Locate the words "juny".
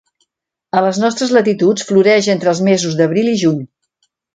3.49-3.67